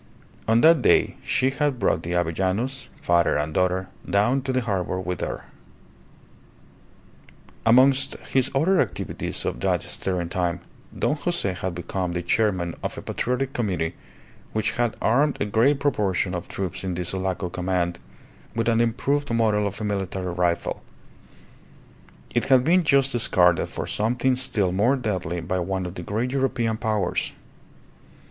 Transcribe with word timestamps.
On 0.47 0.61
that 0.61 0.81
day 0.81 1.15
she 1.23 1.51
had 1.51 1.77
brought 1.77 2.01
the 2.01 2.13
Avellanos, 2.15 2.87
father 2.99 3.37
and 3.37 3.53
daughter, 3.53 3.87
down 4.09 4.41
to 4.41 4.51
the 4.51 4.61
harbour 4.61 4.99
with 4.99 5.21
her. 5.21 5.43
Amongst 7.67 8.15
his 8.15 8.49
other 8.55 8.81
activities 8.81 9.45
of 9.45 9.59
that 9.59 9.83
stirring 9.83 10.29
time, 10.29 10.61
Don 10.97 11.13
Jose 11.17 11.53
had 11.53 11.75
become 11.75 12.13
the 12.13 12.23
chairman 12.23 12.73
of 12.81 12.97
a 12.97 13.03
Patriotic 13.03 13.53
Committee 13.53 13.93
which 14.53 14.71
had 14.71 14.95
armed 15.03 15.37
a 15.39 15.45
great 15.45 15.79
proportion 15.79 16.33
of 16.33 16.47
troops 16.47 16.83
in 16.83 16.95
the 16.95 17.05
Sulaco 17.05 17.47
command 17.49 17.99
with 18.55 18.67
an 18.69 18.81
improved 18.81 19.31
model 19.31 19.67
of 19.67 19.79
a 19.79 19.83
military 19.83 20.33
rifle. 20.33 20.81
It 22.33 22.45
had 22.45 22.63
been 22.63 22.81
just 22.83 23.11
discarded 23.11 23.69
for 23.69 23.85
something 23.85 24.35
still 24.35 24.71
more 24.71 24.95
deadly 24.95 25.41
by 25.41 25.59
one 25.59 25.85
of 25.85 25.93
the 25.93 26.01
great 26.01 26.31
European 26.31 26.77
powers. 26.77 27.33